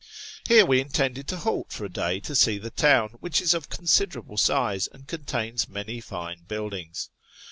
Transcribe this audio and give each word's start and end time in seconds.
Here 0.47 0.65
we 0.65 0.81
intended 0.81 1.27
to 1.27 1.37
halt 1.37 1.71
for 1.71 1.85
a 1.85 1.93
day 1.93 2.19
to 2.21 2.33
see 2.33 2.57
the 2.57 2.71
town, 2.71 3.09
which 3.19 3.39
is 3.39 3.53
of 3.53 3.69
considerable 3.69 4.35
size 4.37 4.87
and 4.87 5.05
contains 5.07 5.69
many 5.69 6.01
fine 6.01 6.41
buildings. 6.47 7.11